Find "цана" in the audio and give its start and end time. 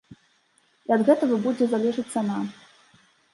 2.15-2.39